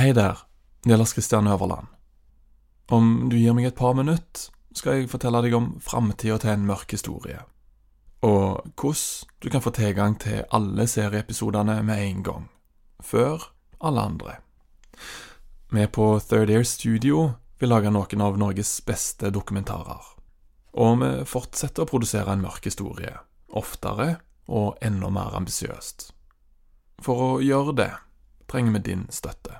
[0.00, 0.36] Hej där, det
[0.82, 1.86] Christian Lars Kristian Øverland.
[2.88, 6.64] Om du gir meg et par minutter, skal jeg fortelle deg om framtida til en
[6.64, 7.42] mørk historie.
[8.24, 12.48] Og hvordan du kan få tilgang til alle serieepisodene med en gang.
[13.02, 14.38] Før alle andre.
[15.68, 20.16] Vi på Third Air Studio vil lage noen av Norges beste dokumentarer.
[20.80, 23.18] Og vi fortsetter å produsere en mørk historie.
[23.52, 24.14] Oftere
[24.48, 26.14] og enda mer ambisiøst.
[27.04, 27.92] For å gjøre det
[28.48, 29.59] trenger vi din støtte.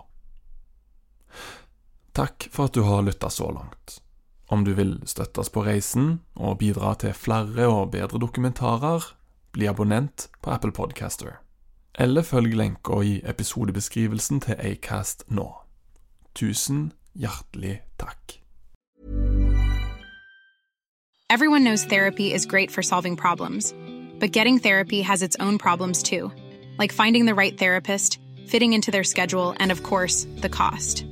[2.13, 4.01] Takk for at du har lytta så langt.
[4.51, 9.05] Om du vil støtte oss på reisen og bidra til flere og bedre dokumentarer,
[9.51, 11.39] bli abonnent på Apple Podcaster.
[11.99, 15.47] Eller følg lenka i episodebeskrivelsen til Acast nå.
[16.35, 18.37] Tusen hjertelig takk.
[21.29, 23.73] Everyone knows therapy is great for solving problems,
[24.19, 26.29] but getting therapy has its own problems too,
[26.77, 31.05] like finding the right therapist, fitting into their schedule, and of course, the cost.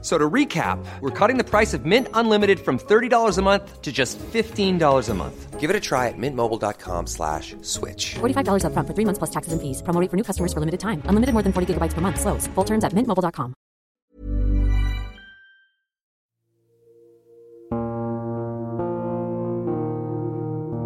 [0.00, 3.90] So to recap, we're cutting the price of Mint Unlimited from $30 a month to
[3.90, 5.58] just $15 a month.
[5.58, 8.14] Give it a try at mintmobile.com slash switch.
[8.20, 9.82] $45 upfront for three months plus taxes and fees.
[9.82, 11.02] Promo rate for new customers for limited time.
[11.06, 12.20] Unlimited more than 40 gigabytes per month.
[12.20, 12.46] Slows.
[12.54, 13.54] Full terms at mintmobile.com.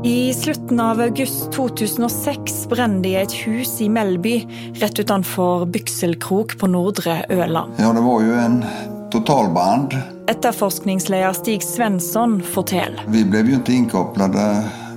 [0.04, 4.32] I slutten av august 2006 brenner det i et hus i Melby,
[4.81, 7.78] rett utenfor Bykselkrok på Nordre Øland.
[7.78, 8.58] Ja, det var jo en
[9.12, 9.95] totalband.
[10.31, 13.05] Etterforskningsleder Stig Svensson forteller.
[13.06, 14.49] Vi ble jo ikke inkopplade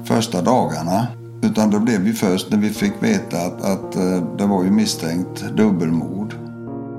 [0.08, 1.06] første dagene.
[1.46, 4.74] Utan det ble vi først når vi fikk vite at, at eh, det var jo
[4.74, 6.34] mistenkt dobbeltmord.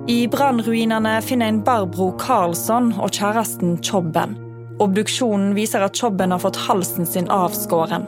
[0.07, 4.37] I brannruinene finner en Barbro Karlsson og kjæresten Chobben.
[4.79, 8.05] Obduksjonen viser at Chobben har fått halsen sin avskåren,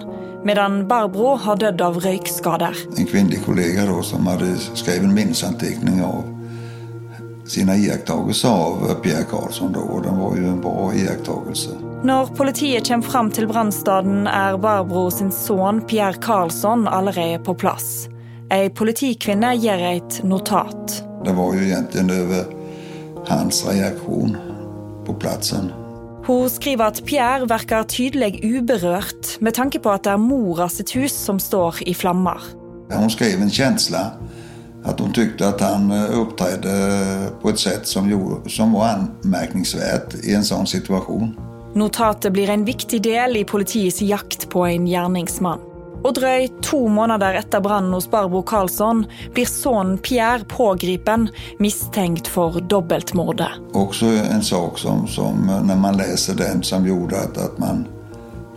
[0.47, 2.77] medan Barbro har dødd av røykskader.
[2.95, 6.23] En kvinnelig kollega da, som hadde skrevet en minnesanteckning av
[7.49, 9.73] sine iakttagelser av Pierre Karlsson.
[9.73, 11.77] Da, og den var jo en bra iakttagelse.
[12.09, 18.07] Når politiet kommer fram til brannstaden, er Barbro sin sønn Pierre Karlsson allerede på plass.
[18.55, 21.03] Ei politikvinne gir et notat.
[21.25, 22.47] Det var jo egentlig over
[23.29, 24.39] hans reaksjon
[25.05, 25.73] på plassen.
[26.29, 30.93] Hun skriver at Pierre virker tydelig uberørt, med tanke på at det er mora sitt
[30.97, 32.43] hus som står i flammer.
[32.93, 34.11] Hun skrev en känsla
[34.85, 36.73] att hon tyckte att han eh, uppträdde
[37.43, 41.37] på ett sätt som, gjorde, som var anmärkningsvärt i en sånn situasjon.
[41.75, 45.61] Notatet blir en viktig del i politiets jakt på en gjerningsmann.
[45.99, 49.03] Og drøyt to måneder etter brannen hos Barbro Karlsson
[49.35, 51.27] blir sønnen Pierre pågripen,
[51.59, 53.59] mistenkt for dobbeltmordet.
[53.73, 57.85] Också en sak som, som när man läser den som gjorde att, att man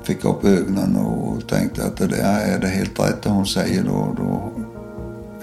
[0.03, 4.15] fick upp ögonen och tänkte att det där är det helt rätt hon säger då,
[4.17, 4.51] då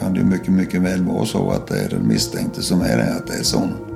[0.01, 3.15] kan det mycket, mycket väl vara så att det är den misstänkte som är det,
[3.15, 3.89] att det är sån.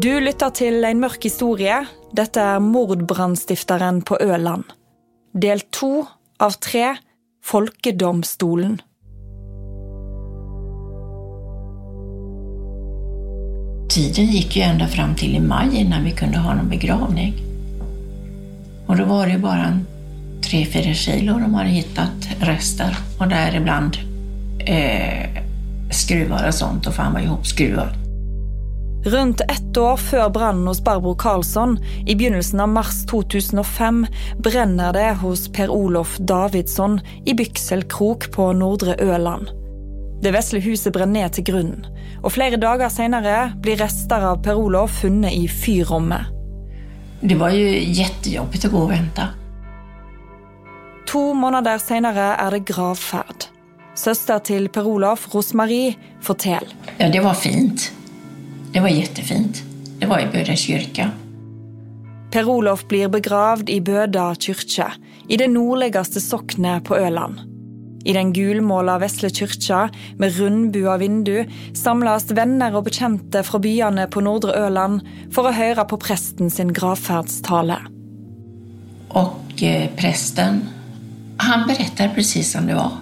[0.00, 1.86] Du lytter til En mørk historie.
[2.14, 4.64] Dette er mordbrannstifteren på Øland.
[5.34, 6.06] Del to
[6.38, 6.96] av tre
[7.44, 8.80] Folkedomstolen.
[13.90, 17.47] Tiden gick ju ända fram till i maj innan vi kunde ha någon begravning.
[18.88, 19.86] Och då var det ju bara en
[20.42, 23.96] tre, fyra kilo de hade hittat rester och däribland
[24.58, 25.42] eh,
[25.90, 27.88] skruvar och sånt och fan var ihopskruvad.
[29.04, 34.06] Rundt ett år før brannen hos Barbro Karlsson, i begynnelsen av mars 2005,
[34.38, 39.48] brenner det hos Per Olof Davidsson i Bykselkrok på Nordre Øland.
[40.22, 41.86] Det vesle huset brenner ned til grunnen,
[42.22, 46.37] og flere dager senere blir rester av Per Olof funnet i fyrrommet.
[47.20, 49.28] Det var ju jättejobbigt att gå och vänta.
[51.06, 53.48] To måneder senere er det gravferd.
[53.94, 56.74] Søster til Per Olof, Rosmarie, forteller.
[56.98, 57.92] Ja, det var fint.
[58.72, 59.62] Det var jättefint.
[59.98, 61.10] Det var i Böda kyrka.
[62.30, 64.92] Per Olof blir begravd i Bøda kyrkje,
[65.28, 67.47] i det nordligste soknet på Øland.
[68.08, 69.82] I den gulmåla vesle kyrkja
[70.16, 71.42] med rundbua vindu
[71.76, 75.02] samles venner og bekjente fra byene på nordre Øland
[75.34, 77.76] for å høre på presten sin gravferdstale.
[79.08, 80.68] Och eh, prästen,
[81.36, 82.92] han berättade precis som det var.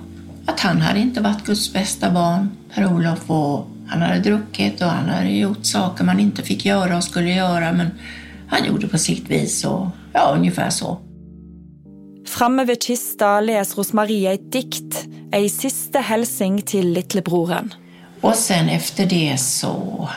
[0.47, 5.09] Att han hade inte varit Guds bästa barn, Per-Olof, och han hade druckit och han
[5.09, 7.91] hade gjort saker man inte fick göra och skulle göra, men
[8.49, 10.99] han gjorde på sitt vis och ja, ungefär så.
[12.27, 17.75] Framme ved kista läser Rosmarie ett dikt, ei siste helsing till lillebroren.
[18.21, 20.09] Och sen efter det så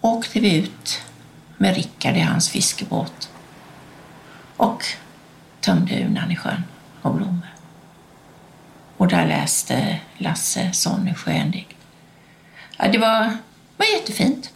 [0.00, 1.02] åkte vi ut
[1.56, 3.30] med Rickard i hans fiskebåt
[4.56, 4.84] och
[5.60, 6.64] tömde urnan i sjön
[7.02, 7.54] och blommor.
[8.96, 11.76] Och där läste Lasse Sonny Sköndig.
[12.78, 13.36] Ja, det var,
[13.76, 14.53] var jättefint.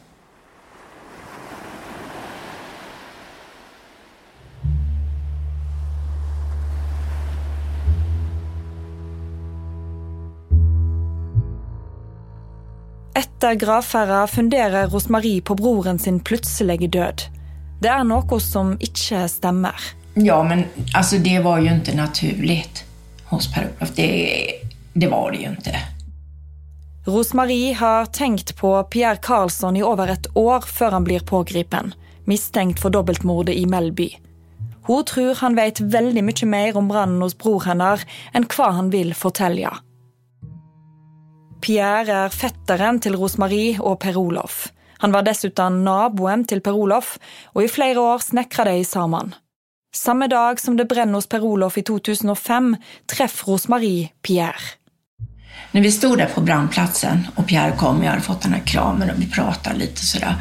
[13.38, 17.22] Etter gravferda funderer Rosmarie på broren sin plutselige død.
[17.78, 19.78] Det er noe som ikke stemmer.
[20.18, 20.64] Ja, men
[20.94, 22.82] alltså det var ju inte naturligt
[23.30, 23.94] hos Per-Olof.
[23.94, 24.10] Det,
[24.92, 25.76] det var det ju inte.
[27.06, 31.94] Rosmarie har tenkt på Pierre Karlsson i over et år før han blir pågripen,
[32.26, 34.16] mistenkt for dobbeltmordet i Melby.
[34.82, 38.02] Hun tror han vet veldig mye mer om brannen hos bror hennes
[38.34, 39.78] enn hva han vil fortelle.
[41.60, 44.72] Pierre är fetteren till Rosmarie och Per Olof.
[44.98, 49.34] Han var dessutom naboen till Per Olof, och i flera år snäckrade de samman.
[49.94, 52.76] Samma dag som det brenner hos Per Olof i 2005,
[53.16, 54.54] treffer Rosmarie Pierre.
[55.70, 59.10] När vi stod där på brandplatsen och Pierre kom, jag hade fått den här kramen
[59.10, 60.34] och vi pratade lite sådär.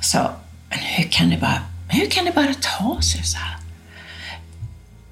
[0.00, 0.32] Så, sa,
[0.68, 3.56] men hur kan det bara, hur kan det bara ta sig så här?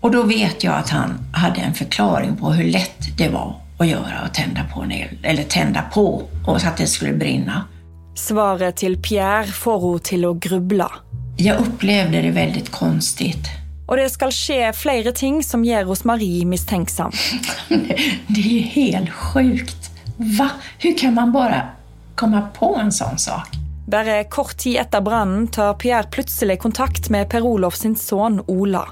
[0.00, 3.88] Och då vet jag att han hade en förklaring på hur lätt det var att
[3.88, 7.64] göra att tända på en eld, eller tända på och så att det skulle brinna.
[8.14, 10.88] Svaret til Pierre får hun til å gruble.
[11.36, 13.48] Jag upplevde det väldigt konstigt.
[13.88, 17.12] Og det skal skje flere ting som gjør Rosmarie mistenksom.
[18.26, 19.90] Det är ju helt sjukt.
[20.16, 20.50] Va?
[20.78, 21.62] Hur kan man bara
[22.14, 23.48] komma på en sån sak?
[23.86, 28.88] Bare kort tid etter brannen tar Pierre plutselig kontakt med Per Olof sin sønn Ola.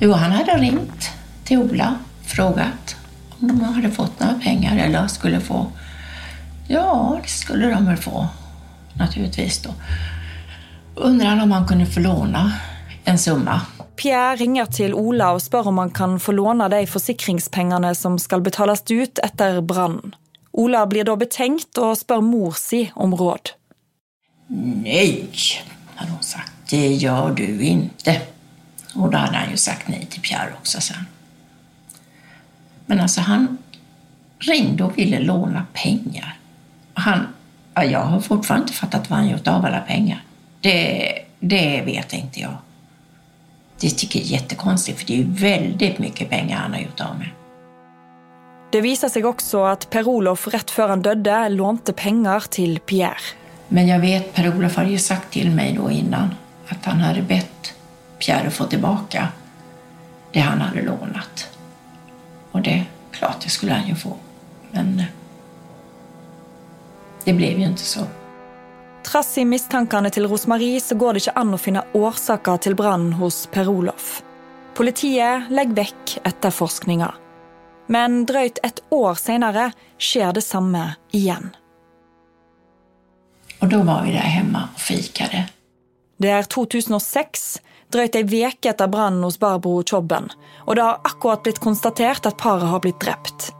[0.00, 1.10] Jo, han hade ringt
[1.44, 1.94] till Ola,
[2.26, 2.96] frågat
[3.40, 5.66] om de hade fått några pengar eller skulle få.
[6.68, 8.28] Ja, det skulle de väl få,
[8.94, 9.70] naturligtvis då.
[10.94, 12.52] Undrade om han kunde få låna
[13.04, 13.60] en summa.
[13.96, 18.40] Pierre ringer til Ola og spør om han kan få låne de forsikringspengene som skal
[18.40, 20.14] betales ut etter brannen.
[20.52, 23.52] Ola blir da betenkt og spør mor si om råd.
[24.48, 25.28] Nej,
[25.94, 26.52] hade hon sagt.
[26.70, 28.20] Det gör du inte.
[28.94, 31.06] Och då hade han ju sagt nej till Pierre också sen.
[32.90, 33.58] Men alltså han
[34.38, 36.38] ringde och ville låna pengar.
[36.94, 37.26] Han,
[37.74, 40.24] ja, jag har fortfarande inte fattat vad han gjort av alla pengar.
[40.60, 42.56] Det, det vet inte jag.
[43.80, 47.18] Det tycker jag är jättekonstigt för det är väldigt mycket pengar han har gjort av
[47.18, 47.28] med.
[48.72, 53.38] Det viser seg også at Per Olof rett før han døde lånte penger til Pierre.
[53.68, 56.34] Men jag vet, Per-Olof hade ju sagt till mig då innan
[56.68, 57.74] att han hade bett
[58.18, 59.28] Pierre att få tillbaka
[60.32, 61.49] det han hade lånat.
[62.52, 64.16] Och det, klart, det skulle han ju få.
[64.70, 65.06] Men eh,
[67.24, 68.06] det blev ju inte så.
[69.02, 73.14] Trass i mistankene til Rosmarie så går det ikke an å finne årsaker til brannen
[73.18, 74.20] hos Per Olof.
[74.76, 77.10] Politiet legger vekk etterforskninga.
[77.90, 81.50] Men drøyt et år senere skjer det samme igjen.
[83.60, 85.48] Och då var vi där hemma och fikade.
[86.16, 87.60] Det er 2006,
[87.92, 90.30] drøyt ei veke etter brannen hos Barbro Tjobben,
[90.66, 93.50] og det har akkurat blitt konstatert at paret har blitt drept.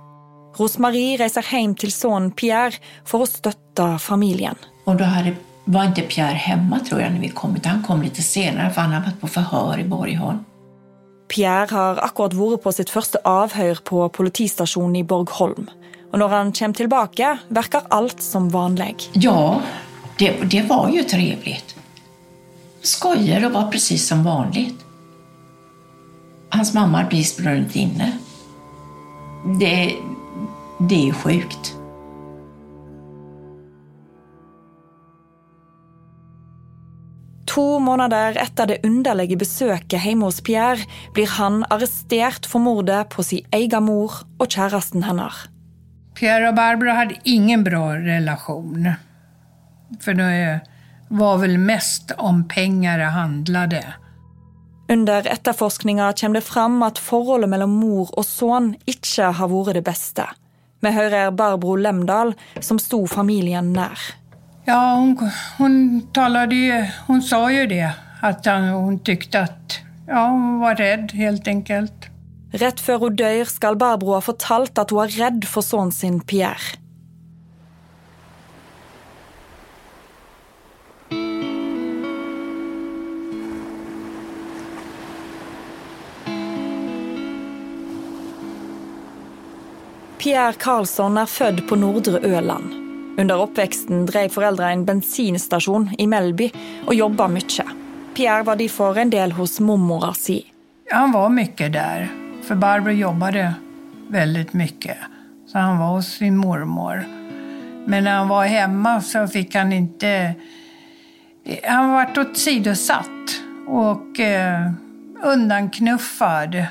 [0.59, 4.57] Rosmarie reiser hjem til sønnen Pierre for å støtte familien.
[4.85, 5.35] Och då hade,
[5.65, 8.81] var inte Pierre hemma tror jag när vi kom, utan han kom lite senare för
[8.81, 10.45] han hade varit på förhör i Borgholm.
[11.29, 15.69] Pierre har akkurat vært på sitt første avhør på politistasjonen i Borgholm.
[16.11, 18.97] Og når han kommer tilbake, virker alt som vanlig.
[19.13, 19.61] Ja,
[20.19, 21.77] det, det var ju trevligt.
[22.83, 24.85] Skojade och var precis som vanligt.
[26.51, 28.13] Hans mamma hade precis inne.
[29.61, 29.97] Det,
[30.89, 31.75] det är sjukt.
[37.47, 43.09] To To måneder etter det underlige besøket hjemme hos Pierre blir han arrestert for mordet
[43.11, 45.49] på sin egen mor og kjæresten hennes.
[46.15, 48.93] Pierre og Barbara hadde ingen bra relation.
[50.01, 50.61] For det
[51.11, 53.83] var vel mest om penger det handlade.
[54.91, 59.85] Under etterforskninga kommer det fram at forholdet mellom mor og sønn ikke har vært det
[59.87, 60.27] beste.
[60.81, 64.01] Vi hører Barbro Lemdal, som sto familien nær.
[64.67, 65.17] Ja, hon,
[65.59, 65.77] hon
[66.15, 71.49] talade ju, hon sa ju det, att hon tyckte att ja, hon var rädd helt
[71.49, 72.07] enkelt.
[72.53, 76.19] Rett før hun dør, skal Barbro ha fortalt at hun er redd for sønnen sin
[76.21, 76.80] Pierre.
[90.31, 92.73] Pierre Karlsson är född på Nordre Öland.
[93.19, 96.53] Under uppväxten drev föräldrarna en bensinstation i Melby
[96.87, 97.67] och jobbade mycket.
[98.15, 100.45] Pierre var därför en del hos mormor si.
[100.91, 102.09] Han var mycket där,
[102.43, 103.55] för Barbro jobbade
[104.09, 104.97] väldigt mycket.
[105.47, 107.05] Så han var hos sin mormor.
[107.87, 110.35] Men när han var hemma så fick han inte...
[111.65, 114.71] Han vart åsidosatt och eh,
[115.23, 116.67] undanknuffad.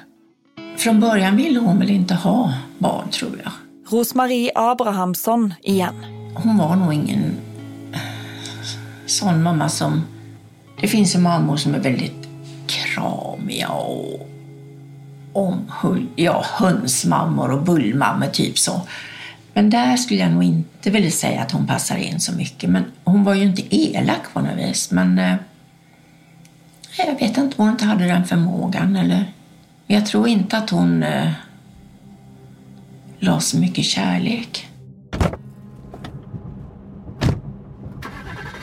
[0.80, 3.52] Från början ville hon väl inte ha barn, tror jag.
[3.92, 6.06] Rosmarie Abrahamsson igen.
[6.36, 7.38] Hon var nog ingen
[9.06, 10.04] sån mamma som...
[10.82, 12.28] Det finns ju mammor som är väldigt
[12.68, 14.30] kramiga och
[15.34, 18.82] omhull, ja, hönsmammor och bullmammor, typ så.
[19.54, 22.70] Men där skulle jag nog inte vilja säga att hon passar in så mycket.
[22.70, 24.92] Men hon var ju inte elak på något vis.
[24.92, 25.36] Men eh,
[26.98, 28.96] jag vet inte om hon inte hade den förmågan.
[28.96, 29.26] Eller,
[29.92, 31.32] jag tror inte att hon eh,
[33.20, 34.66] la så mycket kärlek.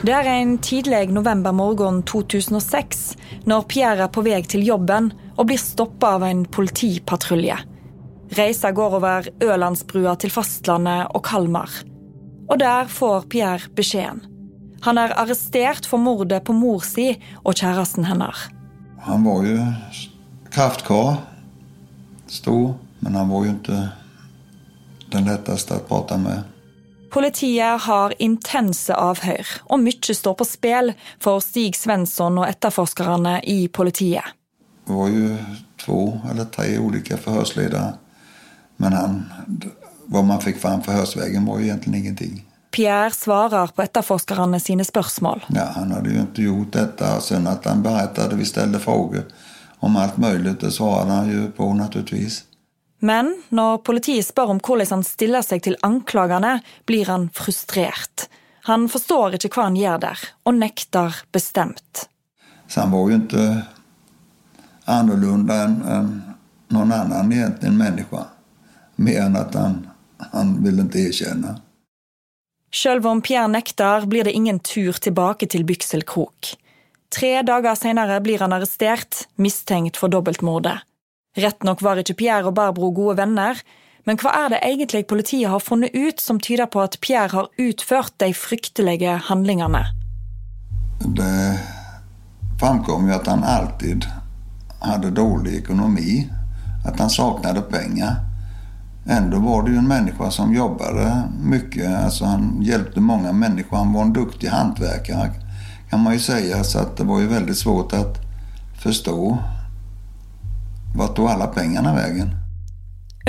[0.01, 5.59] Det er en tidlig novembermorgen 2006 når Pierre er på vei til jobben og blir
[5.59, 7.57] stoppa av en politipatrulje.
[8.37, 11.71] Reisa går over Ølandsbrua til fastlandet og Kalmar.
[12.47, 14.23] Og der får Pierre beskjeden.
[14.87, 18.47] Han er arrestert for mordet på mor si og kjæresten hennes.
[19.03, 19.59] Han var ju
[20.57, 21.15] kraftkar,
[22.27, 23.89] stor, men han var ju inte
[25.11, 26.41] den lättaste att prata med.
[27.11, 33.67] Politiet har intense avhør, og mye står på spill for Stig Svensson og etterforskerne i
[33.67, 34.25] politiet.
[34.87, 35.37] Det var ju
[35.85, 37.93] två eller tre olika förhörsledare.
[38.77, 39.33] Men han,
[40.05, 42.45] vad man fick fram förhörsvägen var ju egentligen ingenting.
[42.71, 45.45] Pierre svarer på etterforskerne sine spørsmål.
[45.47, 47.21] Ja, han hade ju inte gjort detta.
[47.21, 49.23] Sen att han berättade, vi ställde frågor
[49.79, 52.43] om allt möjligt, det svarade han ju på naturligtvis.
[52.99, 58.25] Men når politiet spør om hvordan han stiller seg til anklagene, blir han frustrert.
[58.65, 62.07] Han forstår ikke hva han gjør der, og nekter bestemt.
[62.67, 63.61] Så han var ju inte
[64.85, 66.21] annorlunda än, än
[66.67, 68.25] någon annan egentligen människa.
[68.95, 71.61] Mer än att han, han ville inte erkänna.
[72.73, 76.57] Selv om Pierre nekter, blir det ingen tur tilbake til Byksel krok.
[77.15, 80.83] Tre dager senere blir han arrestert, mistenkt for dobbeltmordet.
[81.37, 83.59] Rett nok var ikke Pierre og Barbro gode venner,
[84.07, 87.49] men hva er det egentlig politiet har funnet ut som tyder på at Pierre har
[87.59, 89.83] utført de fryktelige handlingene?
[90.99, 91.59] Det
[92.59, 94.05] framkom ju att han alltid
[94.79, 96.29] hade dålig ekonomi,
[96.85, 98.15] att han saknade pengar.
[99.09, 103.77] Ändå var det ju en människa som jobbade mycket, alltså han hjälpte många människor.
[103.77, 105.31] Han var en duktig hantverkare
[105.89, 108.19] kan man ju säga, så att det var ju väldigt svårt att
[108.81, 109.37] förstå
[110.95, 112.29] vart tog alla pengarna vägen?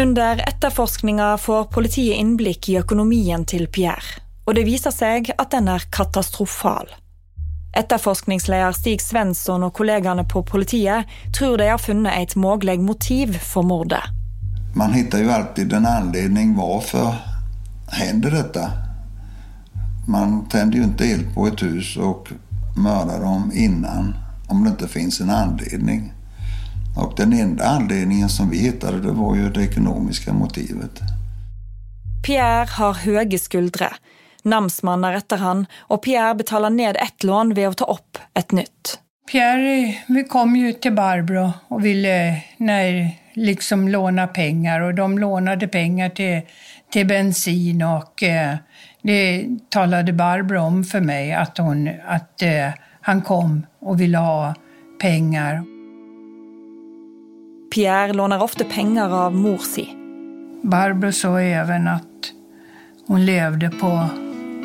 [0.01, 5.69] Under etterforskninga får politiet innblikk i økonomien til Pierre, og det viser seg at den
[5.69, 6.87] er katastrofal.
[7.77, 13.67] Etterforskningsleder Stig Svensson og kollegene på politiet tror de har funnet et mulig motiv for
[13.67, 14.03] mordet.
[14.75, 17.15] Man hittar ju alltid en anledning varför
[17.87, 18.71] händer detta.
[20.07, 22.29] Man tänder ju inte eld på ett hus och
[22.77, 24.15] mördar dem innan
[24.49, 26.13] om det inte finns en anledning.
[26.97, 31.01] Och den enda anledningen som vi hittade det var ju det ekonomiska motivet.
[32.27, 33.93] Pierre har høye skuldre.
[34.45, 38.53] Namsmann er etter han, og Pierre betaler ned ett lån ved å ta opp et
[38.53, 38.99] nytt.
[39.31, 45.69] Pierre, vi kom ju till Barbro och ville nej, liksom låna pengar och de lånade
[45.69, 46.41] pengar till,
[46.93, 48.57] till bensin och eh,
[49.09, 52.69] det talade Barbro om för mig att, hon, att eh,
[53.01, 54.55] han kom och ville ha
[55.01, 55.65] pengar.
[57.75, 59.89] Pierre låner ofte penger av mor si.
[60.63, 62.33] Barbro sa även att
[63.07, 64.09] hon levde på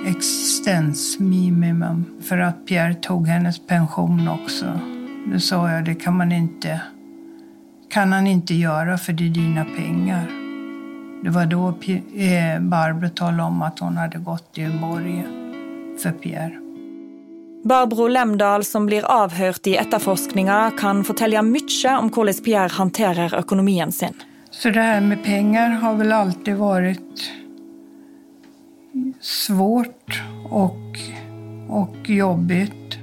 [0.07, 4.79] existensminimum för att Pierre tog hennes pension också.
[5.33, 6.81] Då sa jag, det kan man inte,
[7.89, 10.42] kan han inte göra för det är dina pengar.
[11.23, 15.53] Det var då eh, Barbro talade om att hon hade gått i borgen
[15.99, 16.59] för Pierre.
[17.63, 23.91] Barbro Lemdal, som blir avhørt i etterforskninga, kan fortelle mye om hvordan Pierre hanterer økonomien
[23.91, 24.13] sin.
[24.51, 27.31] Så det här med pengar har väl alltid varit
[29.21, 30.99] svårt och,
[31.69, 32.97] och jobbigt.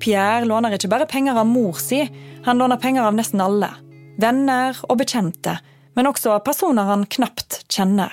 [0.00, 2.10] Pierre låner ikke bare penger av mor si,
[2.44, 3.70] han låner penger av nesten alle.
[4.18, 5.58] Venner og bekjente,
[5.96, 8.12] men også personer han knapt kjenner.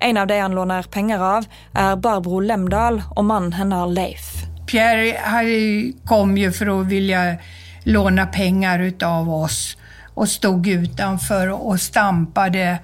[0.00, 4.44] En av de han låner penger av, är Barbro Lemdal och mannen hennes Leif.
[4.66, 7.36] Pierre kom ju för att vilja
[7.84, 9.76] låna pengar utav oss
[10.14, 12.78] och stod utanför och stampade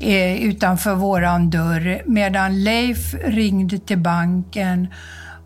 [0.00, 4.88] eh, utanför våran dörr medan Leif ringde till banken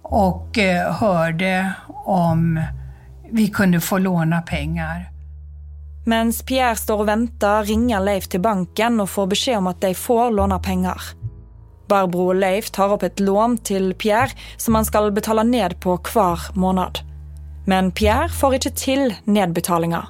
[0.03, 1.73] och eh, hörde
[2.05, 2.61] om
[3.31, 5.14] vi kunde få låna pengar.
[6.07, 9.95] Medan Pierre står och väntar ringer Leif till banken och får besked om att de
[9.95, 11.03] får låna pengar.
[11.89, 15.97] Barbro och Leif tar upp ett lån till Pierre som han ska betala ned på
[15.97, 16.99] kvar månad.
[17.67, 20.09] Men Pierre får inte till nedbetalningar.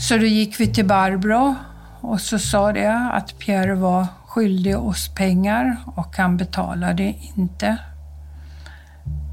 [0.00, 1.54] Så då gick vi till Barbro
[2.00, 7.76] och så sa det att Pierre var skyldig oss pengar och han betalade inte.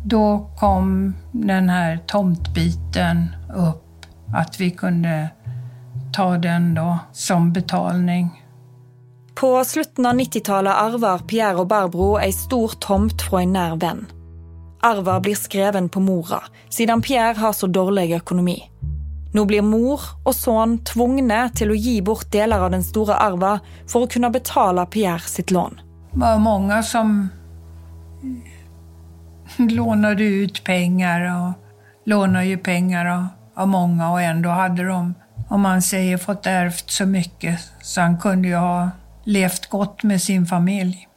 [0.06, 5.30] Då kom den här tomtbiten upp, att vi kunde
[6.15, 8.43] ta den då som betalning.
[9.36, 14.05] På slutten av 90-tallet arver Pierre og Barbro ei stor tomt fra en nær venn.
[14.86, 18.62] Arva blir skreven på mora, siden Pierre har så dårlig økonomi.
[19.36, 23.57] Nå blir mor og sønn tvungne til å gi bort deler av den store arva
[23.84, 25.81] for å kunne betale Pierre sitt lån.
[26.13, 27.27] Det var mange som
[29.57, 31.53] lånade ut pengar och
[32.05, 35.13] lånade ju pengar av många och ändå hade de,
[35.50, 38.90] om man säger, fått ärvt så mycket så han kunde ju ha
[39.24, 41.08] levt gott med sin familj.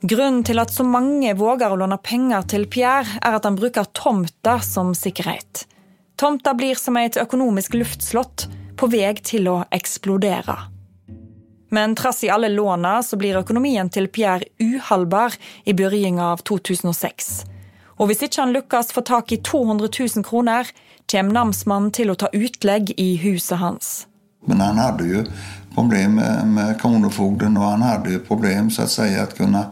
[0.00, 4.60] Grunnen till att så många vågar låna pengar till Pierre, är att han brukar tomta
[4.60, 5.66] som säkerhet.
[6.16, 10.58] Tomta blir som ett ekonomiskt luftslott på väg till att explodera.
[11.70, 15.32] Men trots i alle låna så blir ekonomin till Pierre ohållbar
[15.64, 17.44] i början av 2006.
[17.98, 20.70] Og hvis ikke han lykkes få tak i 200 000 kroner,
[21.10, 24.06] kommer namsmannen til å ta utlegg i huset hans.
[24.46, 25.24] Men han hadde jo
[25.74, 26.20] problem
[26.54, 29.64] med, kronofogden och han hade ju problem så att säga att kunna,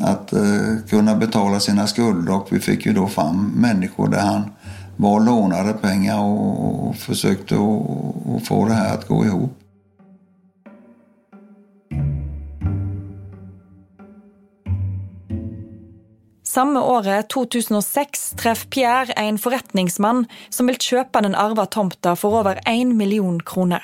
[0.00, 4.42] att, uh, kunna betala sina skulder och vi fick ju då fram människor där han
[4.96, 9.61] var lånade pengar och, och försökte att få det här att gå ihop.
[16.52, 22.58] Samme året, 2006, treffer Pierre en forretningsmann som vil kjøpe den arva tomta for over
[22.68, 23.80] 1 million kroner.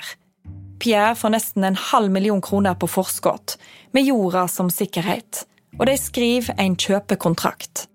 [0.77, 3.55] Pierre får nesten en halv million kroner på forskudd,
[3.91, 5.47] med jorda som sikkerhet.
[5.79, 7.87] Och de skriver en kjøpekontrakt.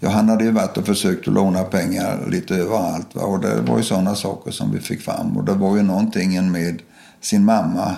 [0.00, 3.14] Ja, han hade ju varit och försökt att låna pengar lite överallt.
[3.14, 3.22] Va?
[3.22, 5.36] Och det var ju sådana saker som vi fick fram.
[5.36, 6.82] Och det var ju någonting med
[7.20, 7.96] sin mamma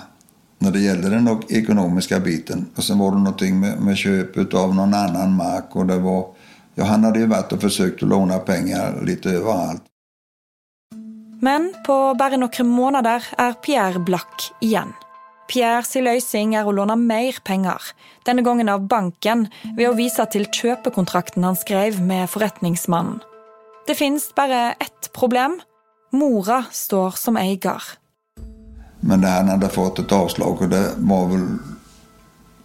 [0.60, 2.66] när det gällde den ekonomiska biten.
[2.76, 5.76] Och sen var det någonting med, med köp av någon annan mark.
[5.76, 6.26] Och det var,
[6.74, 9.82] ja, han hade ju varit och försökt att låna pengar lite överallt.
[11.40, 14.92] Men på bara några månader är Pierre Black igen.
[15.52, 17.82] Pierre sin är att låna mer pengar,
[18.24, 23.20] denna gången av banken, via att visa till köpekontrakten han skrev med förrättningsmannen.
[23.86, 25.60] Det finns bara ett problem.
[26.12, 27.80] Mora står som ägare.
[29.00, 31.46] Men han hade fått ett avslag och det var väl,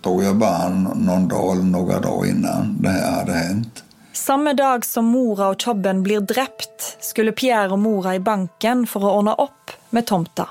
[0.04, 3.84] tror jag, bara någon dag eller några dagar innan det här hade hänt.
[4.14, 9.04] Samme dag som mora og Chobben blir drept, skulle Pierre og mora i banken for
[9.04, 10.48] å ordne opp med tomta.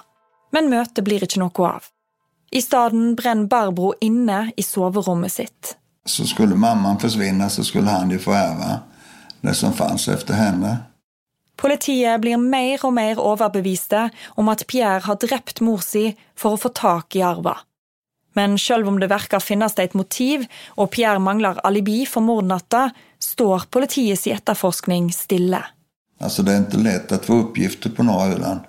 [0.52, 1.86] Men møtet blir ikke noe av.
[2.52, 5.76] I stedet brenner Barbro inne i soverommet sitt.
[6.06, 8.78] Så skulle mammaen forsvinne, så skulle han jo få ärva
[9.40, 10.76] det som fanns efter henne.
[11.56, 16.60] Politiet blir mer och mer overbeviste om at Pierre har drept mor si for å
[16.60, 17.58] få tak i arva.
[18.34, 22.90] Men selv om det verkar finnes ett et motiv, og Pierre mangler alibi for mordnatta,
[23.18, 25.64] står politiets etterforskning stille.
[26.20, 28.60] Alltså det är inte lätt att få uppgifter på norra Öland.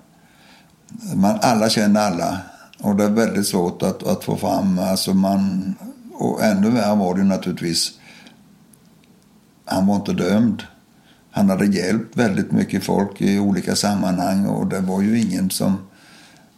[1.14, 2.38] Man, alla känner alla
[2.78, 4.78] och det är väldigt svårt att, att få fram.
[4.78, 5.74] Alltså man,
[6.14, 7.92] och ännu värre var det naturligtvis,
[9.64, 10.62] han var inte dömd.
[11.36, 15.76] Han hade hjälpt väldigt mycket folk i olika sammanhang och det var ju ingen som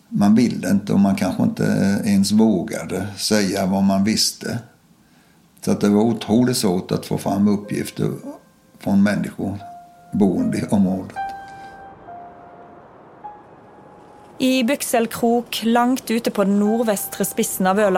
[0.09, 1.65] man ville inte och man kanske inte
[2.05, 4.59] ens vågade säga vad man visste.
[5.65, 8.13] Så att det var otroligt svårt att få fram uppgifter
[8.79, 9.59] från människor
[10.13, 11.17] boende i området.
[14.39, 17.98] I Byxelkrok, langt ute på den nordvästra spissen av Öland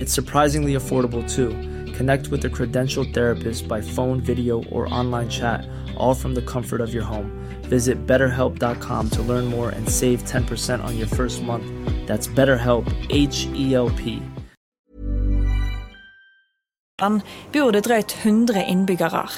[0.00, 1.50] It's surprisingly affordable too.
[1.98, 6.80] Connect with a credentialed therapist by phone, video, or online chat, all from the comfort
[6.80, 7.32] of your home.
[7.62, 11.66] Visit betterhelp.com to learn more and save 10% on your first month.
[12.06, 14.22] That's BetterHelp, H E L P.
[17.72, 19.28] det drøyt 100 innbyggere.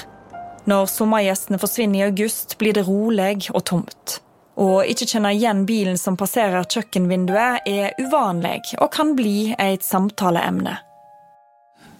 [0.65, 4.21] Når sommergjestene forsvinner i august, blir det rolig og tomt.
[4.55, 10.77] Å ikke kjenne igjen bilen som passerer kjøkkenvinduet, er uvanlig og kan bli et samtaleemne.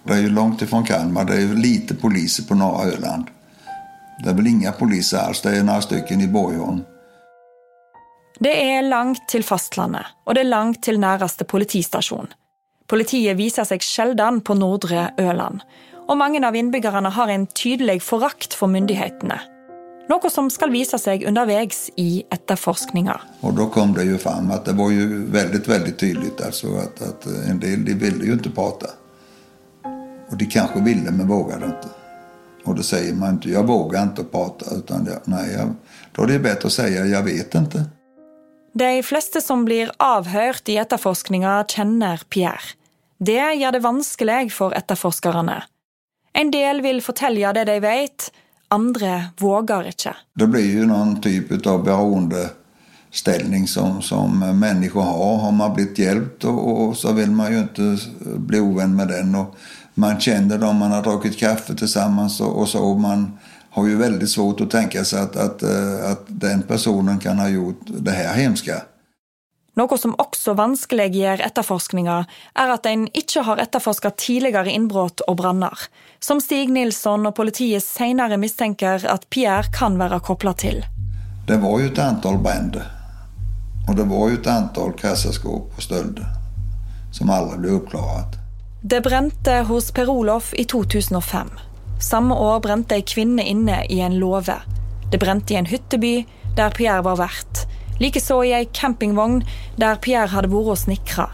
[0.04, 1.24] Det är ju långt ifrån Kalmar.
[1.24, 3.26] Det är ju lite poliser på norra Öland.
[4.24, 5.40] Det är väl inga poliser alls.
[5.40, 6.84] Det är några stycken i Borgholm.
[8.40, 12.32] Det er langt til fastlandet, og det er langt til næreste politistasjon.
[12.90, 15.60] Politiet viser seg sjelden på nordre Øland,
[16.08, 19.38] og mange av innbyggerne har en tydelig forakt for myndighetene.
[20.12, 23.20] Noe som skal vise seg underveis i etterforskninga.
[23.40, 27.02] Och då kom det ju fram att det var ju väldigt, väldigt tydligt alltså att,
[27.02, 28.86] att en del de ville ju inte prata.
[30.28, 31.88] Och de kanske ville men vågade inte.
[32.64, 35.74] Och då säger man inte, jag vågar inte prata, utan jag, nej, jag,
[36.12, 37.84] då är det bättre att säga, jag vet inte.
[38.72, 42.76] De fleste som blir avhørt i etterforskninga, kjenner Pierre.
[43.18, 45.62] Det gjør det vanskelig for etterforskerne.
[46.32, 48.32] En del vil fortelle det de vet,
[48.72, 50.14] andre våger ikke.
[50.34, 55.36] Det blir ju någon typ av beroendeställning som, som människor har.
[55.36, 57.98] Har man blivit hjälpt och, och så vill man ju inte
[58.36, 59.34] bli ovän med den.
[59.34, 59.56] Och
[59.94, 62.78] man känner dem, man har druckit kaffe tillsammans och, och så.
[62.78, 63.38] Och man
[63.70, 67.48] har ju väldigt svårt att tänka sig att, att, eh, att den personen kan ha
[67.48, 68.82] gjort det här hemska.
[69.72, 72.16] Noe som også vanskeliggjør etterforskninga,
[72.60, 75.86] er at en ikke har etterforska tidligere innbrudd og branner,
[76.20, 80.82] som Stig Nilsson og politiet senere mistenker at Pierre kan være kobla til.
[81.46, 82.84] Det var ju ett antal bränder.
[83.88, 86.26] Och det var ju ett antal kassaskåp och stölder
[87.12, 88.36] som aldrig blev uppklarat.
[88.82, 91.50] Det brente hos Per Olof i 2005.
[92.00, 94.56] Samme år brente ei kvinne inne i en låve.
[95.12, 97.66] Det brente i en hytteby der Pierre var vert.
[98.00, 99.42] Likeså i ei campingvogn
[99.80, 101.28] der Pierre hadde vært og snekra.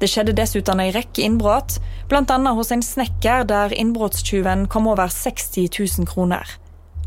[0.00, 2.38] Det skjedde dessuten ei rekke innbrudd, bl.a.
[2.54, 5.68] hos en snekker der innbruddstyven kom over 60
[5.98, 6.46] 000 kroner.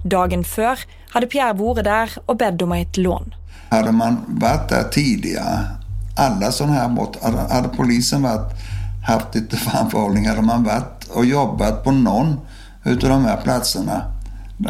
[0.03, 0.81] Dagen før
[1.13, 3.33] hadde Pierre vært der og bedt om et lån.
[3.71, 5.59] Hade man varit där tidigare,
[6.15, 8.51] alla sådana här brott, hade, hadde polisen vært,
[9.07, 12.27] haft lite framförhållning, hade man varit och jobbat på någon
[12.85, 14.03] av de här platserna,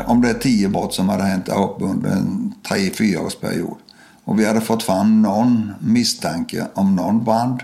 [0.05, 3.80] om det är tio brott som hade hänt där uppe under en tre-fireårsperiode,
[4.31, 7.59] och vi hade fått fram någon misstanke om någon brand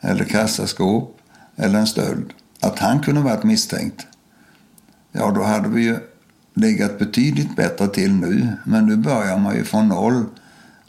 [0.00, 1.18] eller kassaskåp
[1.56, 4.06] eller en stöld, att han kunde varit misstänkt,
[5.12, 5.98] ja då hade vi ju
[6.54, 8.48] legat betydligt bättre till nu.
[8.64, 10.24] Men nu börjar man ju från noll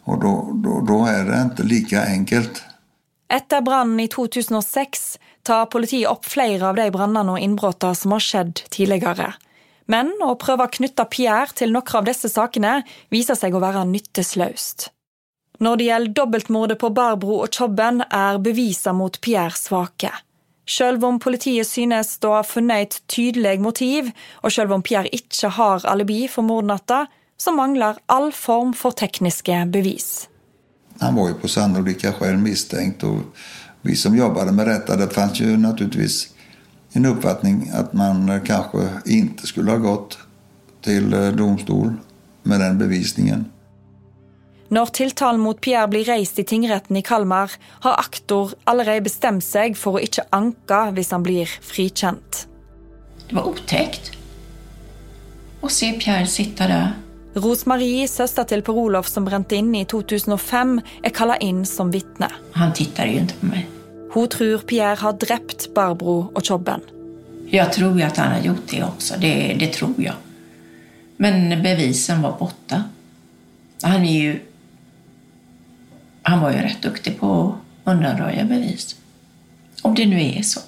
[0.04, 2.64] och då, då, då är det inte lika enkelt.
[3.34, 8.20] Etter brannen i 2006 tar politiet opp flere av de brannene og innbrottene som har
[8.20, 9.34] skjedd tidligere.
[9.86, 12.80] Men å prøve å knytte Pierre til noen av disse sakene
[13.14, 14.90] viser seg å være nyttesløst.
[15.60, 20.12] Når det gjelder dobbeltmordet på Barbro og Tjobben er bevisene mot Pierre svake.
[20.70, 24.12] Selv om politiet synes å ha funnet et tydelig motiv,
[24.44, 27.08] og selv om Pierre ikke har alibi for mordnatta,
[27.40, 30.30] så mangler all form for tekniske bevis.
[31.00, 33.20] Han var ju på sannolika skäl misstänkt och
[33.82, 36.28] vi som jobbade med detta, det fanns ju naturligtvis
[36.92, 40.18] en uppfattning att man kanske inte skulle ha gått
[40.82, 41.94] till eh, domstol
[42.44, 43.46] med den bevisningen.
[44.70, 47.52] Når tiltalen mot Pierre blir reist i tingretten i Kalmar,
[47.82, 52.46] har aktor allerede bestemt seg for å ikke anke hvis han blir frikjent.
[53.30, 54.12] Det var otäckt
[55.62, 56.92] att se Pierre sitta där.
[57.34, 62.30] Rosmarie, søster til Per Olof som brente inne i 2005, er kalla inn som vitne.
[62.52, 63.68] Han tittade ju inte på mig.
[64.14, 66.82] Hun tror Pierre har drept Barbro og Chobben.
[67.50, 70.14] Jag tror ju att han har gjort det också, det, det tror jag.
[71.18, 72.84] Men bevisen var borta.
[73.82, 74.40] Han är ju...
[76.30, 78.96] Han var ju rätt duktig på att undanröja bevis.
[79.82, 80.60] Om det nu är så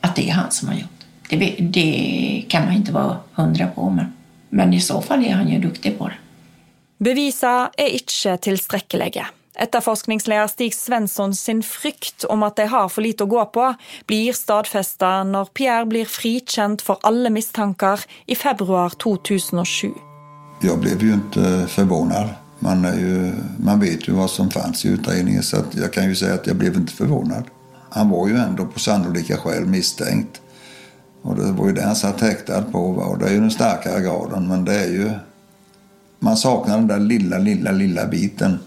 [0.00, 0.88] att det är han som har gjort
[1.28, 1.56] det.
[1.60, 4.12] Det, kan man inte vara hundra på, men,
[4.48, 6.14] men i så fall är han ju duktig på det.
[6.98, 9.26] Bevisa er ikke tilstrekkelige.
[9.54, 13.68] Etterforskningsleder Stig Svensson sin frykt om at de har for lite å gå på,
[14.06, 19.92] blir stadfesta når Pierre blir frikjent for alle mistanker i februar 2007.
[20.62, 22.47] Jag blev ju inte förvånad.
[22.58, 26.04] Man, är ju, man vet ju vad som fanns i utredningen så att jag kan
[26.04, 27.44] ju säga att jag blev inte förvånad.
[27.90, 30.40] Han var ju ändå på sannolika skäl misstänkt.
[31.22, 32.78] Och det var ju det han satt häktad på.
[32.78, 35.10] Och det är ju den starkare graden men det är ju...
[36.18, 38.58] Man saknar den där lilla, lilla, lilla biten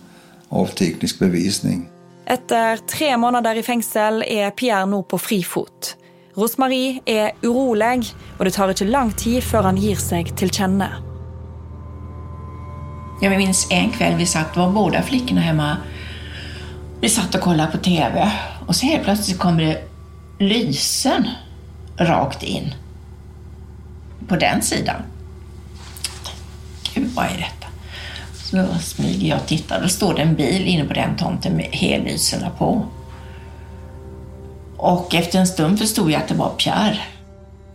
[0.50, 1.90] av teknisk bevisning.
[2.26, 5.98] Efter tre månader i fängsel är Pierre nu på frifot.
[6.34, 8.06] Rosmarie är orolig,
[8.38, 11.11] och det tar inte lång tid før han ger sig till känna.
[13.24, 15.78] Jag minns en kväll vi satt, var båda flickorna hemma.
[17.02, 18.32] Vi satt och kollade på TV
[18.68, 19.84] och så helt plötsligt kommer det
[20.40, 21.28] lysen
[21.98, 22.74] rakt in.
[24.28, 25.02] På den sidan.
[26.94, 27.68] Gud, vad är detta?
[28.34, 29.82] Så smyger jag och tittar.
[29.82, 32.86] Då står det en bil inne på den tomten med hellyserna på.
[34.78, 37.00] Och efter en stund förstod jag att det var Pierre.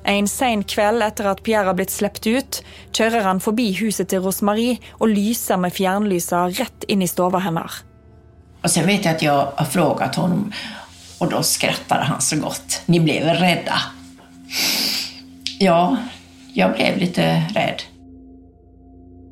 [0.06, 2.60] En sen kveld etter at Pierre har blitt sluppet ut,
[2.94, 7.82] kjører han forbi huset til Rosmarie og lyser med fjernlyser rett inn i stova hennes.
[8.62, 10.52] Och sen vet jag att jag har frågat honom
[11.18, 12.82] och då skrattade han så gott.
[12.86, 13.80] Ni blev rädda?
[15.58, 15.96] Ja,
[16.52, 17.82] jag blev lite rädd.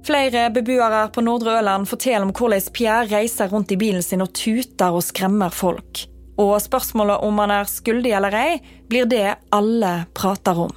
[0.06, 4.34] Flere beboere på Nordre Ørland forteller om hvordan Pierre reiser rundt i bilen sin og
[4.34, 6.04] tuter og skremmer folk.
[6.36, 10.72] Og spørsmålet om han er skyldig eller ei, blir det alle prater om.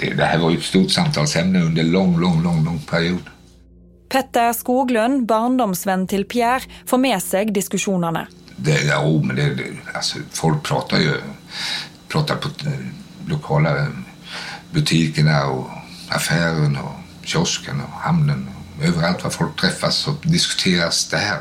[0.00, 3.30] Det, det här var ju ett stort samtalsämne under lång, lång, lång, lång period.
[4.08, 8.26] Petter Skoglund, barndomsvenn til Pierre, får med seg diskusjonene.
[8.56, 11.16] Det, ja, oh, men det, det, alltså, folk pratar ju
[12.08, 12.86] pratar på eh,
[13.26, 13.88] lokala eh,
[14.70, 15.70] butikerna och
[16.08, 18.50] affären och kiosken och hamnen.
[18.82, 21.40] Överallt var folk träffas och diskuteras det här.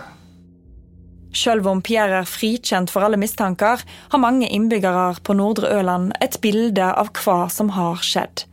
[1.33, 6.37] Selv om Pierre er frikjent for alle mistanker, har mange innbyggere på Nordre Öland et
[6.41, 8.45] bilde av hva som har skjedd.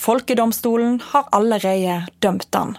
[0.00, 2.78] Folkedomstolen har allerede dømt han.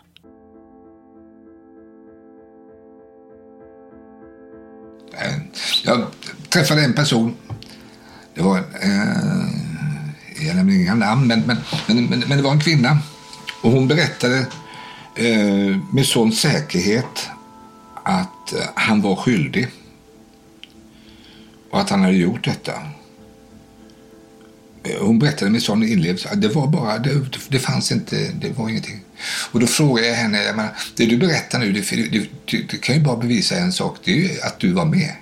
[5.84, 6.06] Jag
[6.50, 7.36] träffade en person.
[8.36, 11.58] Det var, eh, jag nämner inga namn, men, men,
[11.88, 12.98] men, men, men det var en kvinna.
[13.62, 14.38] Och hon berättade
[15.16, 17.30] eh, med sån säkerhet
[18.04, 19.68] att att eh, han var skyldig.
[21.72, 22.72] Och att han hade gjort detta.
[24.84, 28.50] Eh, hon berättade med sån inlevelse att det var bara, det, det fanns inte, det
[28.50, 29.00] var ingenting.
[29.52, 32.78] Och då frågade jag henne, jag menar, det du berättar nu, det, det, det, det
[32.78, 35.16] kan ju bara bevisa en sak, det är ju att du var med.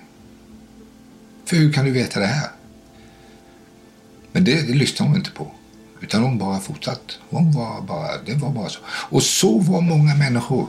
[1.44, 2.48] För hur kan du veta det här?
[4.32, 5.52] Men det, det lyssnade hon inte på.
[6.00, 7.18] Utan hon bara fortsatt.
[7.30, 8.80] Hon var bara, det var bara så.
[8.86, 10.68] Och så var många människor.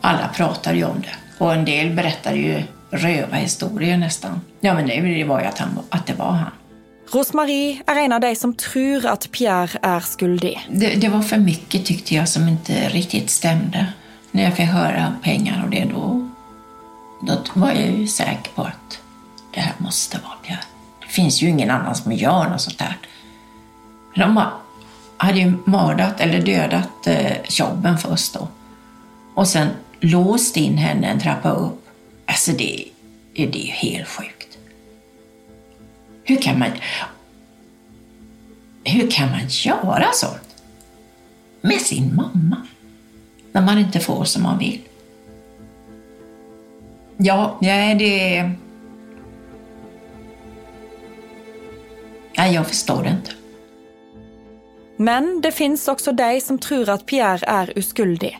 [0.00, 1.16] Alla pratade ju om det.
[1.42, 4.40] Och en del berättade ju rövarhistorier nästan.
[4.60, 6.50] Ja, men det, var ju att, han, att det var han.
[7.12, 10.68] Rosmarie er en av de som tror at Pierre er skyldig.
[10.70, 13.86] Det, det var för mycket tyckte jag som inte riktigt stämde.
[14.30, 16.28] När jag fick höra om pengar och det då,
[17.26, 18.98] då var jag ju säker på att
[19.54, 20.64] det här måste vara Pierre.
[21.00, 22.98] Det finns ju ingen annan som gör något sånt där.
[24.16, 24.44] De
[25.16, 28.48] hade ju mördat eller dödat eh, Tjobben först då.
[29.34, 29.68] Och sen
[30.02, 31.88] låst in henne en trappa upp.
[32.26, 32.84] Alltså det,
[33.34, 34.58] det är ju helt sjukt.
[36.24, 36.68] Hur kan man...
[38.84, 40.62] Hur kan man göra sånt?
[41.60, 42.56] Med sin mamma.
[43.52, 44.80] När man inte får som man vill.
[47.16, 48.50] Ja, nej det.
[52.36, 53.30] Nej, jag förstår det inte.
[54.96, 58.38] Men det finns också de som tror att Pierre är oskuldig.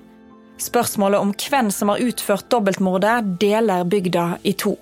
[0.63, 4.77] Spørsmålet om hvem som har utført dobbeltmordet, deler bygda i to.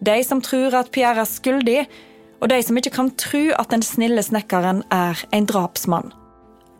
[0.00, 1.84] De som tror at Pierre er skyldig,
[2.40, 6.10] og de som ikke kan tro at den snille snekkeren er en drapsmann.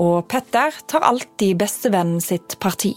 [0.02, 2.94] Og Petter tar alltid bestevennen sitt parti.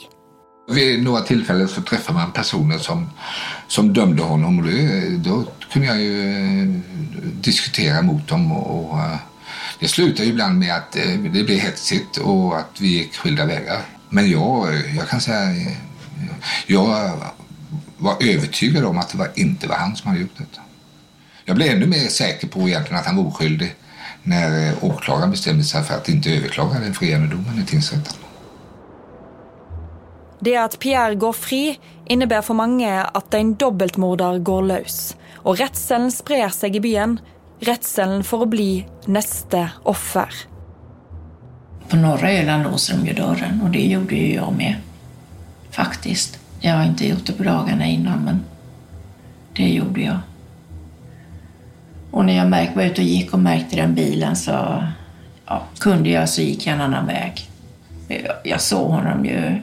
[0.68, 3.10] Vid några tillfällen så träffar man personer som,
[3.68, 4.66] som dömde honom och
[5.20, 6.22] då kunde jag ju
[6.62, 6.68] eh,
[7.42, 8.52] diskutera mot dem.
[8.52, 9.20] Och, eh, och
[9.80, 13.82] det slutade ibland med att eh, det blev hetsigt och att vi gick skilda vägar.
[14.10, 15.72] Men jag, jag kan säga,
[16.68, 17.12] jag
[17.98, 20.62] var övertygad om att det var, inte var han som hade gjort detta.
[21.46, 23.76] Jag blev ännu mer säker på egentligen att han var oskyldig
[24.24, 28.14] när åklagaren bestämde sig för att inte överklaga den friande domen i tingsrätten.
[30.40, 35.16] Det att Pierre går fri, innebär för många att en dubbeltmordare går lös.
[35.36, 37.20] Och redselen sprer sig i byn.
[37.60, 40.30] Redselen för att bli nästa offer.
[41.90, 44.76] På norra Öland låser de ju dörren och det gjorde ju jag med.
[45.72, 46.40] Faktiskt.
[46.60, 48.44] Jag har inte gjort det på dagarna innan men
[49.54, 50.18] det gjorde jag.
[52.12, 54.84] Och när jag var ute och gick och märkte den bilen så
[55.46, 57.50] ja, kunde jag så gick jag en annan väg.
[58.08, 59.62] Jag, jag såg honom ju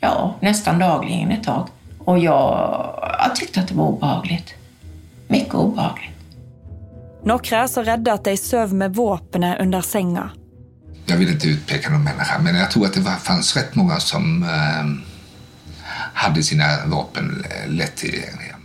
[0.00, 1.68] ja, nästan dagligen ett tag.
[1.98, 2.80] Och jag,
[3.18, 4.54] jag tyckte att det var obehagligt.
[5.28, 6.10] Mycket obehagligt.
[7.24, 10.28] Några är så rädda att de söv med vapnen under sängen.
[11.08, 14.00] Jag vill inte utpeka någon människa, men jag tror att det var, fanns rätt många
[14.00, 14.84] som eh,
[16.14, 18.56] hade sina vapen lättillgängliga.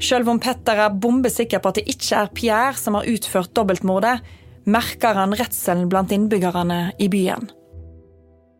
[0.00, 4.20] Selv om Petter er bombesikker på at det ikke er Pierre som har utført dobbeltmordet,
[4.66, 7.50] merker han redselen blant innbyggerne i byen.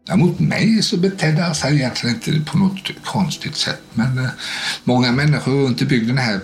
[0.09, 3.83] Ja, mot mig så betedde han sig egentligen inte på något konstigt sätt.
[3.95, 4.31] Men eh,
[4.85, 6.41] många människor runt i bygden här,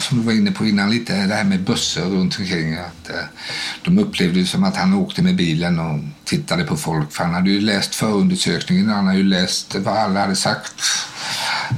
[0.00, 2.74] som du var inne på innan lite, det här med bussar runt omkring.
[2.74, 3.24] Att, eh,
[3.84, 7.12] de upplevde det som att han åkte med bilen och tittade på folk.
[7.12, 10.82] För han hade ju läst förundersökningen, han hade ju läst vad alla hade sagt.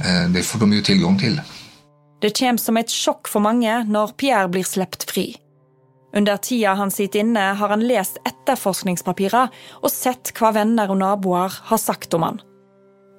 [0.05, 1.41] Eh, det får de ju tillgång till.
[2.21, 5.35] Det kommer som ett chock för många när Pierre blir släppt fri.
[6.15, 11.53] Under tida han sitter inne, har han läst efterforskningspapperen och sett vad vänner och naboer
[11.61, 12.41] har sagt om han.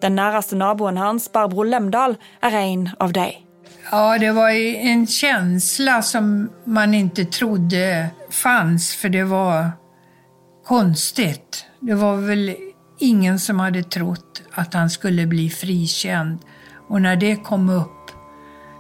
[0.01, 3.48] Den närmaste naboen hans, Barbro Lemdal, är en av dem.
[3.91, 9.71] Ja, det var en känsla som man inte trodde fanns, för det var
[10.67, 11.67] konstigt.
[11.81, 12.57] Det var väl
[12.99, 16.39] ingen som hade trott att han skulle bli frikänd.
[16.89, 18.11] Och när det kom upp,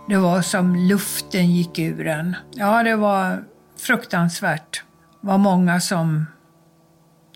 [0.09, 2.37] det var som luften gick ur en.
[2.55, 3.45] Ja, det var
[3.79, 4.83] fruktansvärt.
[5.21, 6.27] Det var många som,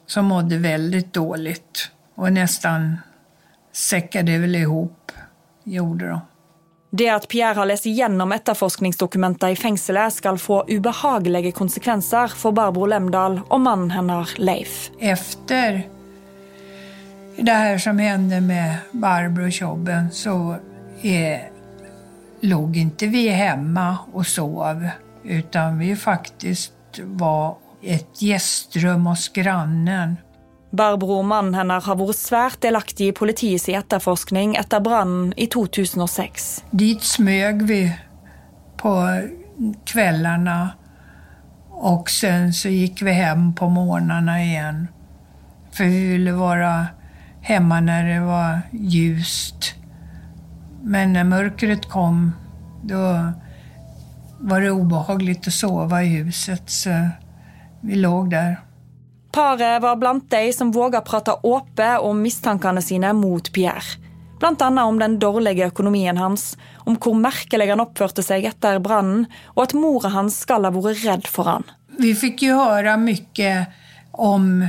[0.06, 2.98] som mådde väldigt dåligt och nästan
[3.72, 5.12] säckade väl ihop,
[5.64, 6.20] gjorde de.
[6.94, 12.84] Det at Pierre har lest gjennom efterforskningsdokumenten i fengselet, skal få ubehagelige konsekvenser for Barbro
[12.86, 14.90] Lemdal og mannen hennes Leif.
[14.98, 15.88] Efter
[17.36, 20.56] det här som hände med Barbro och Tjobben så
[21.02, 21.50] är,
[22.40, 24.88] låg inte vi hemma och sov
[25.24, 30.16] utan vi faktiskt var ett gästrum hos grannen.
[30.72, 36.64] Barbro og mannen hennes har vært svært delaktig i politiets etterforskning etter brannen i 2006.
[36.72, 37.82] Dit smög vi
[38.80, 38.94] på
[39.84, 40.70] kvällarna
[41.68, 44.88] och sen så gick vi hem på morgnarna igen.
[45.72, 46.86] For vi ville vara
[47.40, 49.74] hemma när det var ljust.
[50.82, 52.32] Men när mörkret kom,
[52.82, 53.32] da
[54.40, 57.08] var det obehagligt att sova i huset, så
[57.80, 58.60] vi låg där.
[59.32, 63.82] Paret var blant de som våga prate åpent om mistankene sine mot Pierre.
[64.40, 69.24] Bland annat om den dårlige økonomien hans, om hvor merkelig han oppførte seg etter brannen,
[69.54, 71.64] og at mora hans skal ha vært redd for han.
[71.98, 73.68] Vi fick ju höra mycket
[74.12, 74.66] om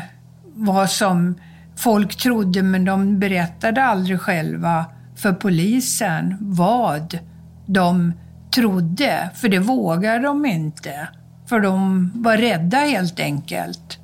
[0.55, 1.35] vad som
[1.75, 4.85] folk trodde, men de berättade aldrig själva
[5.15, 7.19] för polisen vad
[7.65, 8.13] de
[8.55, 11.07] trodde, för det vågade de inte.
[11.49, 13.99] För de var rädda helt enkelt.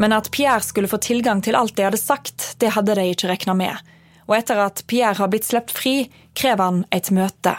[0.00, 3.28] Men att Pierre skulle få tillgång till allt de hade sagt, det hade de inte
[3.28, 3.76] räknat med.
[4.26, 7.56] Och efter att Pierre har blivit släppt fri, kräver han ett möte.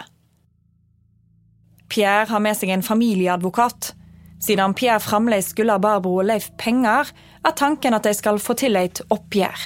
[1.88, 3.94] Pierre har med sig en familjeadvokat.
[4.40, 7.08] Sedan Pierre fremdeles skulle Barbro och Leif pengar,
[7.44, 9.56] är tanken att de ska få till ett oppgjør.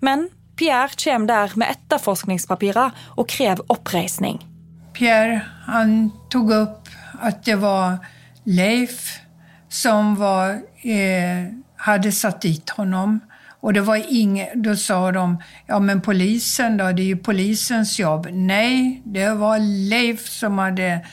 [0.00, 4.46] Men Pierre kommer där med efterforskningspapperen och krever uppresning.
[4.92, 6.88] Pierre han tog upp
[7.20, 7.98] att det var
[8.44, 9.20] Leif
[9.70, 10.50] som var,
[10.82, 11.44] eh,
[11.80, 13.20] hade satt dit honom.
[13.60, 17.98] Och det var inget, då sa de, ja men polisen då, det är ju polisens
[17.98, 18.28] jobb.
[18.32, 19.58] Nej, det var
[19.88, 21.06] Leif som hade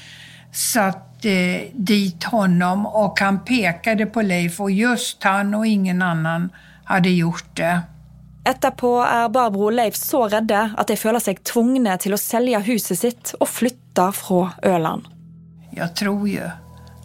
[0.51, 6.49] satt eh, dit honom och han pekade på Leif och just han och ingen annan
[6.83, 7.81] hade gjort det.
[8.47, 12.61] Etterpå er Barbro og Leif så redde at de føler seg tvungne til å selge
[12.63, 15.03] huset sitt og flytte fra Øland.
[15.71, 16.49] Jag tror ju,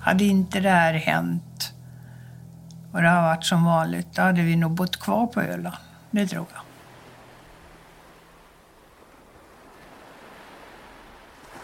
[0.00, 1.72] hade inte det här hänt
[2.93, 5.76] och det har varit som vanligt, då hade vi nog bott kvar på Öland.
[6.11, 6.62] Det tror jag.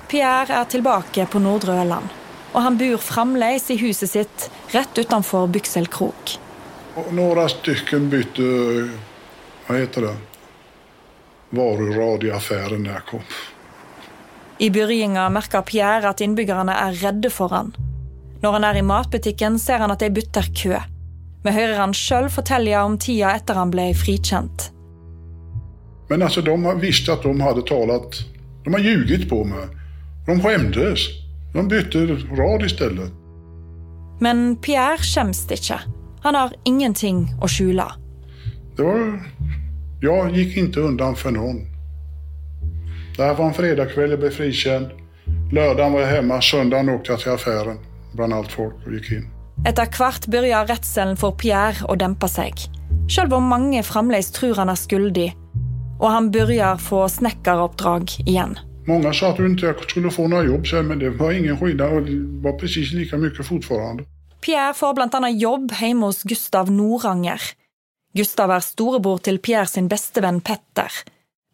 [0.08, 2.08] Pierre er tilbake på Nordre Øland,
[2.52, 6.38] og han bor fremdeles i huset sitt rett utenfor Byksel krok.
[6.94, 8.42] Och några stycken bytte,
[9.66, 10.16] vad heter det,
[11.50, 13.20] varurad i affären när jag kom.
[14.58, 17.74] I begynnelsen merker Pierre at innbyggerne er redde for han.
[18.42, 20.78] Når han er i matbutikken, ser han at de bytter kø.
[21.48, 24.66] Vi hører han sjøl fortelle om tida etter han ble frikjent.
[26.10, 28.18] Men alltså de visste att de hade talat,
[28.64, 29.64] de har ljugit på mig.
[30.26, 31.06] De skämdes.
[31.54, 31.98] De bytte
[32.36, 33.12] rad istället.
[34.20, 35.80] Men Pierre skjems ikke.
[36.20, 37.88] Han har ingenting å skjule.
[38.76, 39.20] Det var,
[40.00, 41.64] jag gick inte undan för någon.
[43.16, 44.86] Det här var en fredagkväll, jag blev frikänd.
[45.52, 47.78] Lördagen var jag hemma, söndagen åkte jag till affären
[48.12, 49.37] bland allt folk och gick in.
[49.66, 52.54] Etter hvert begynner redselen for Pierre å dempe seg.
[53.10, 55.28] Selv om mange fremdeles tror han er skyldig.
[55.98, 58.58] Og han begynner få snekkeroppdrag igjen.
[58.88, 61.92] Många sa att du inte skulle få några jobb sen, men det var ingen skillnad
[61.92, 64.04] och det var precis lika mycket fortfarande.
[64.40, 65.28] Pierre får bl.a.
[65.30, 67.42] jobb hjemme hos Gustav Noranger.
[68.14, 70.92] Gustav er storebror til Pierre sin bestevenn Petter.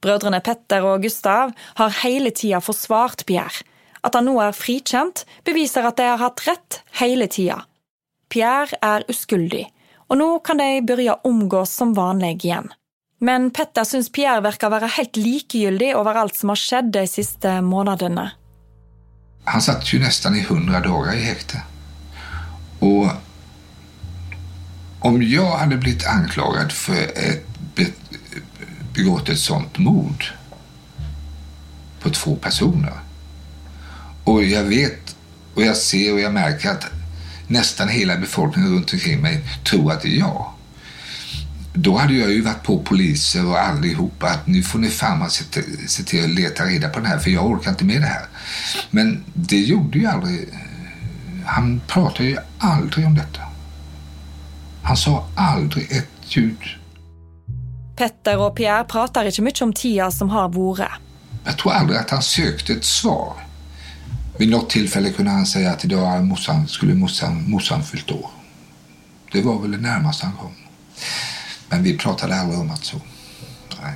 [0.02, 3.64] Brødrene Petter og Gustav har hele tida forsvart Pierre.
[4.04, 7.64] At han nå er frikjent, beviser at de har hatt rett hele tida.
[8.34, 9.66] Pierre är oskyldig
[10.08, 12.72] och nu kan de börja umgås som vanligt igen.
[13.20, 17.62] Men Petter syns Pierre verkar vara helt likgiltig över allt som har skett de sista
[17.62, 18.30] månaderna.
[19.44, 21.62] Han satt ju nästan i hundra dagar i häkte.
[22.78, 23.10] Och
[25.00, 27.46] om jag hade blivit anklagad för ett
[28.94, 30.24] begått ett sånt mord
[32.00, 32.98] på två personer
[34.24, 35.16] och jag vet
[35.54, 37.03] och jag ser och jag märker att
[37.46, 40.50] nästan hela befolkningen runt omkring mig tror att det är jag.
[41.74, 45.44] Då hade jag ju varit på poliser och allihopa att nu får ni fan se
[46.04, 48.26] till, att leta reda på det här för jag orkar inte med det här.
[48.90, 50.48] Men det gjorde ju aldrig
[51.46, 53.40] han pratade ju aldrig om detta.
[54.82, 56.58] Han sa aldrig ett ljud.
[57.96, 61.00] Petter og Pierre prater ikke mye om tida som har vært.
[61.44, 63.43] Jag tror aldrig att han sökte ett svar.
[64.38, 68.30] Vid något tillfälle kunde han säga att idag morsan, skulle morsan, morsan fyllt år.
[69.32, 70.52] Det var väl det närmaste han kom.
[71.68, 72.96] Men vi pratade aldrig om att så.
[73.82, 73.94] Nej.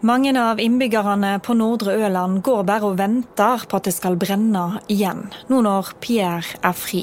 [0.00, 4.80] Mange av innbyggerne på Nordre Øland går bare og venter på at det skal brenne
[4.92, 7.02] igjen, nå når Pierre er fri.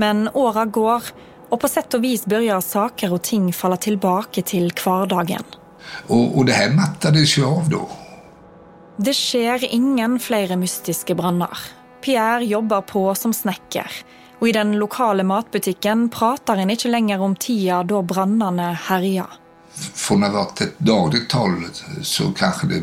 [0.00, 1.10] Men åra går,
[1.50, 5.44] og på sett og vis begynner saker og ting falle tilbake til hverdagen.
[6.06, 7.88] Och, och det här mattades ju av då.
[8.96, 11.58] Det skjer ingen flere mystiske branner.
[12.04, 13.90] Pierre jobber på som snekker,
[14.40, 19.26] og i den lokale matbutikken prater en ikke lenger om tida da brannene herja.
[19.94, 21.64] Från att ha varit ett dagligt tal
[22.02, 22.82] så kanske det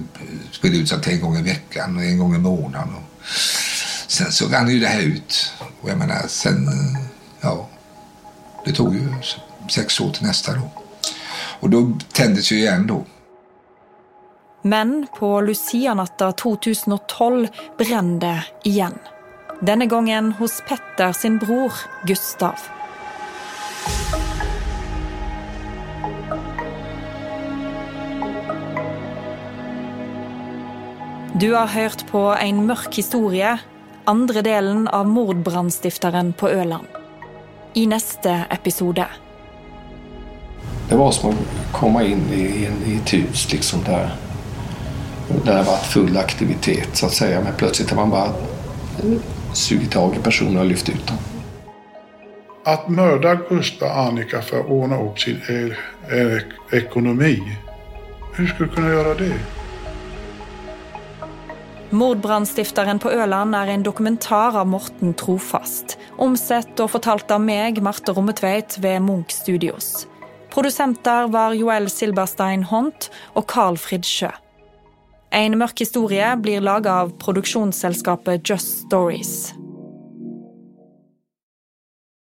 [0.52, 2.94] spred ut sig till en gång i veckan och en gång i månaden.
[2.96, 3.26] Och
[4.08, 5.54] sen så rann ju det här ut.
[5.82, 6.70] Och jag menar, sen,
[7.42, 7.70] ja,
[8.66, 9.14] det tog ju
[9.70, 10.72] sex år till nästa då.
[11.60, 13.06] Och då tändes ju igen då.
[14.62, 17.48] Men på Lucianatta 2012
[17.78, 18.94] brann det igen.
[19.62, 21.74] Denne gangen hos Petter sin bror
[22.06, 22.56] Gustav.
[31.34, 33.58] Du har hørt på en mørk historie,
[34.04, 36.88] andre delen av mordbrannstifteren på Øland.
[37.74, 39.06] I neste episode.
[40.90, 41.36] Det var som att
[41.72, 44.16] komma in i, en, i ett hus liksom där,
[45.46, 47.42] där det varit full aktivitet så att säga.
[47.42, 48.32] Men plötsligt har man bara
[49.54, 51.18] sugit tag i personer och lyft ut dem.
[52.66, 55.76] Att mörda Gustav och Annika för att ordna upp sin e-
[56.16, 56.42] e-
[56.78, 57.58] ekonomi.
[58.36, 59.34] Hur skulle du kunna göra det?
[61.90, 65.98] Mordbrannstifteren på Øland er en dokumentar av Morten Trofast.
[66.18, 70.08] Omsett og fortalt av meg, Marte Rommetveit, ved Munch Studios.
[70.50, 74.32] Produsenter var Joel Silberstein Hont og Carl-Frid Sjø.
[75.30, 79.52] En mørk historie blir laga av produksjonsselskapet Just Stories.